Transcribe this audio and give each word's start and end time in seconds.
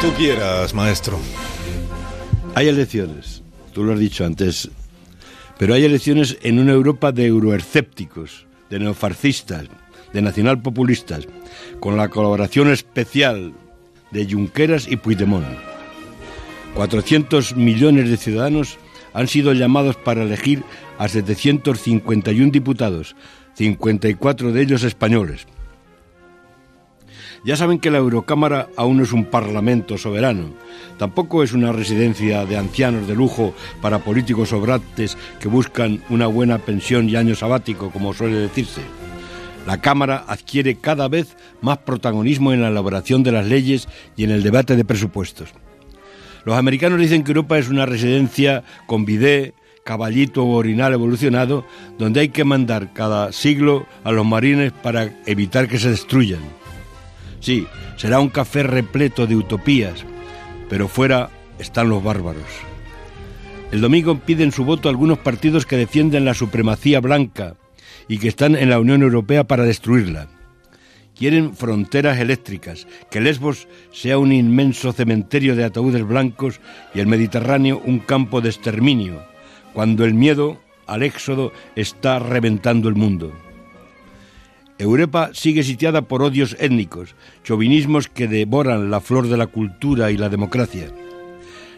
tú 0.00 0.12
quieras, 0.14 0.74
maestro. 0.74 1.18
Hay 2.54 2.68
elecciones, 2.68 3.42
tú 3.72 3.82
lo 3.82 3.92
has 3.92 3.98
dicho 3.98 4.24
antes, 4.24 4.70
pero 5.58 5.74
hay 5.74 5.84
elecciones 5.84 6.38
en 6.42 6.58
una 6.60 6.72
Europa 6.72 7.10
de 7.10 7.26
euroescépticos, 7.26 8.46
de 8.70 8.78
neofascistas, 8.78 9.64
de 10.12 10.22
nacionalpopulistas, 10.22 11.26
con 11.80 11.96
la 11.96 12.08
colaboración 12.08 12.70
especial 12.70 13.52
de 14.10 14.30
Junqueras 14.30 14.86
y 14.88 14.96
Puigdemont. 14.96 15.46
400 16.74 17.56
millones 17.56 18.08
de 18.08 18.16
ciudadanos 18.16 18.78
han 19.14 19.26
sido 19.26 19.52
llamados 19.52 19.96
para 19.96 20.22
elegir 20.22 20.62
a 20.98 21.08
751 21.08 22.52
diputados, 22.52 23.16
54 23.54 24.52
de 24.52 24.62
ellos 24.62 24.84
españoles. 24.84 25.46
Ya 27.44 27.56
saben 27.56 27.78
que 27.78 27.90
la 27.90 27.98
Eurocámara 27.98 28.68
aún 28.76 28.96
no 28.98 29.04
es 29.04 29.12
un 29.12 29.24
parlamento 29.24 29.96
soberano, 29.96 30.50
tampoco 30.98 31.42
es 31.42 31.52
una 31.52 31.72
residencia 31.72 32.44
de 32.44 32.56
ancianos 32.56 33.06
de 33.06 33.14
lujo 33.14 33.54
para 33.80 34.00
políticos 34.00 34.48
sobrantes 34.48 35.16
que 35.40 35.48
buscan 35.48 36.02
una 36.10 36.26
buena 36.26 36.58
pensión 36.58 37.08
y 37.08 37.16
año 37.16 37.34
sabático, 37.34 37.90
como 37.90 38.12
suele 38.12 38.36
decirse. 38.36 38.82
La 39.66 39.80
Cámara 39.80 40.24
adquiere 40.26 40.76
cada 40.76 41.08
vez 41.08 41.36
más 41.60 41.78
protagonismo 41.78 42.52
en 42.52 42.62
la 42.62 42.68
elaboración 42.68 43.22
de 43.22 43.32
las 43.32 43.46
leyes 43.46 43.88
y 44.16 44.24
en 44.24 44.30
el 44.30 44.42
debate 44.42 44.76
de 44.76 44.84
presupuestos. 44.84 45.50
Los 46.44 46.56
americanos 46.56 46.98
dicen 46.98 47.22
que 47.22 47.32
Europa 47.32 47.58
es 47.58 47.68
una 47.68 47.84
residencia 47.84 48.64
con 48.86 49.04
bidé, 49.04 49.54
caballito 49.84 50.44
o 50.44 50.56
orinal 50.56 50.94
evolucionado, 50.94 51.66
donde 51.98 52.20
hay 52.20 52.28
que 52.30 52.44
mandar 52.44 52.92
cada 52.92 53.32
siglo 53.32 53.86
a 54.04 54.12
los 54.12 54.24
marines 54.24 54.72
para 54.72 55.10
evitar 55.26 55.68
que 55.68 55.78
se 55.78 55.90
destruyan. 55.90 56.40
Sí, 57.40 57.66
será 57.96 58.20
un 58.20 58.28
café 58.28 58.62
repleto 58.62 59.26
de 59.26 59.36
utopías, 59.36 60.04
pero 60.68 60.88
fuera 60.88 61.30
están 61.58 61.88
los 61.88 62.02
bárbaros. 62.02 62.44
El 63.70 63.80
domingo 63.80 64.18
piden 64.18 64.52
su 64.52 64.64
voto 64.64 64.88
algunos 64.88 65.18
partidos 65.18 65.66
que 65.66 65.76
defienden 65.76 66.24
la 66.24 66.34
supremacía 66.34 67.00
blanca 67.00 67.56
y 68.08 68.18
que 68.18 68.28
están 68.28 68.56
en 68.56 68.70
la 68.70 68.80
Unión 68.80 69.02
Europea 69.02 69.44
para 69.44 69.64
destruirla. 69.64 70.28
Quieren 71.14 71.54
fronteras 71.54 72.18
eléctricas, 72.18 72.86
que 73.10 73.20
Lesbos 73.20 73.66
sea 73.92 74.18
un 74.18 74.32
inmenso 74.32 74.92
cementerio 74.92 75.56
de 75.56 75.64
ataúdes 75.64 76.06
blancos 76.06 76.60
y 76.94 77.00
el 77.00 77.08
Mediterráneo 77.08 77.82
un 77.84 77.98
campo 77.98 78.40
de 78.40 78.48
exterminio, 78.48 79.22
cuando 79.74 80.04
el 80.04 80.14
miedo 80.14 80.60
al 80.86 81.02
éxodo 81.02 81.52
está 81.76 82.18
reventando 82.18 82.88
el 82.88 82.94
mundo. 82.94 83.32
Europa 84.78 85.30
sigue 85.32 85.64
sitiada 85.64 86.02
por 86.02 86.22
odios 86.22 86.56
étnicos, 86.60 87.16
chauvinismos 87.42 88.06
que 88.06 88.28
devoran 88.28 88.90
la 88.90 89.00
flor 89.00 89.28
de 89.28 89.36
la 89.36 89.48
cultura 89.48 90.12
y 90.12 90.16
la 90.16 90.28
democracia. 90.28 90.88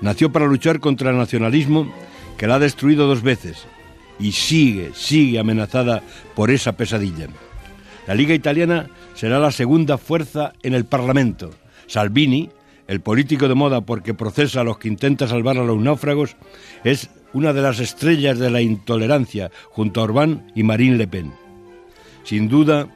Nació 0.00 0.30
para 0.30 0.46
luchar 0.46 0.78
contra 0.78 1.10
el 1.10 1.16
nacionalismo 1.16 1.92
que 2.38 2.46
la 2.46 2.56
ha 2.56 2.58
destruido 2.60 3.08
dos 3.08 3.22
veces 3.22 3.66
y 4.20 4.32
sigue, 4.32 4.92
sigue 4.94 5.40
amenazada 5.40 6.02
por 6.36 6.52
esa 6.52 6.72
pesadilla. 6.72 7.28
La 8.06 8.14
Liga 8.14 8.34
Italiana 8.34 8.88
será 9.14 9.40
la 9.40 9.50
segunda 9.50 9.98
fuerza 9.98 10.52
en 10.62 10.74
el 10.74 10.84
Parlamento. 10.84 11.50
Salvini, 11.86 12.50
el 12.86 13.00
político 13.00 13.48
de 13.48 13.54
moda 13.54 13.80
porque 13.80 14.14
procesa 14.14 14.60
a 14.60 14.64
los 14.64 14.78
que 14.78 14.88
intenta 14.88 15.26
salvar 15.26 15.58
a 15.58 15.64
los 15.64 15.78
náufragos, 15.78 16.36
es 16.84 17.10
una 17.32 17.52
de 17.52 17.62
las 17.62 17.80
estrellas 17.80 18.38
de 18.38 18.50
la 18.50 18.60
intolerancia 18.60 19.50
junto 19.70 20.00
a 20.00 20.04
Orbán 20.04 20.52
y 20.54 20.62
Marine 20.62 20.96
Le 20.96 21.08
Pen. 21.08 21.43
Sin 22.24 22.48
duda, 22.48 22.88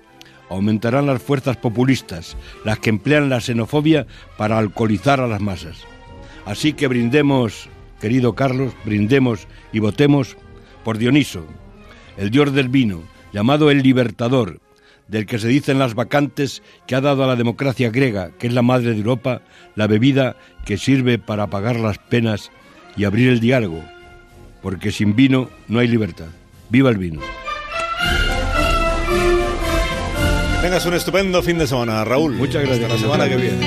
aumentarán 0.49 1.07
las 1.07 1.23
fuerzas 1.23 1.57
populistas, 1.57 2.37
las 2.65 2.79
que 2.79 2.91
emplean 2.91 3.29
la 3.29 3.41
xenofobia 3.41 4.07
para 4.37 4.59
alcoholizar 4.59 5.21
a 5.21 5.29
las 5.29 5.41
masas. 5.41 5.85
Así 6.47 6.73
que 6.73 6.89
brindemos, 6.89 7.69
querido 8.01 8.35
Carlos, 8.35 8.73
brindemos 8.85 9.47
y 9.73 9.81
votemos 9.81 10.37
por 10.85 10.99
Dioniso, 10.99 11.47
el 12.17 12.31
dios 12.31 12.53
del 12.53 12.69
vino, 12.69 13.03
llamado 13.33 13.71
el 13.71 13.83
libertador, 13.83 14.61
del 15.07 15.27
que 15.27 15.39
se 15.39 15.49
dicen 15.49 15.79
las 15.79 15.95
vacantes 15.95 16.63
que 16.87 16.95
ha 16.95 17.01
dado 17.01 17.25
a 17.25 17.27
la 17.27 17.37
democracia 17.37 17.91
griega, 17.91 18.31
que 18.39 18.47
es 18.47 18.53
la 18.53 18.63
madre 18.63 18.93
de 18.93 18.99
Europa, 18.99 19.43
la 19.75 19.87
bebida 19.87 20.37
que 20.65 20.79
sirve 20.79 21.19
para 21.19 21.45
apagar 21.45 21.79
las 21.79 21.99
penas 21.99 22.51
y 22.97 23.05
abrir 23.05 23.29
el 23.29 23.41
diálogo, 23.41 23.83
porque 24.63 24.93
sin 24.93 25.15
vino 25.17 25.51
no 25.67 25.79
hay 25.79 25.89
libertad. 25.89 26.29
¡Viva 26.71 26.91
el 26.91 26.99
vino! 26.99 27.48
Tengas 30.69 30.85
un 30.85 30.93
estupendo 30.93 31.43
fin 31.43 31.57
de 31.57 31.67
semana, 31.67 32.05
Raúl. 32.05 32.35
Muchas 32.35 32.63
gracias. 32.63 32.93
Hasta 32.93 32.95
la 32.95 33.01
semana 33.01 33.27
que 33.27 33.37
viene. 33.37 33.67